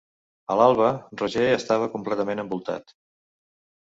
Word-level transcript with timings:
A 0.53 0.55
l'alba, 0.59 0.87
Roger 1.21 1.45
estava 1.57 1.91
completament 1.97 2.43
envoltat. 2.45 2.97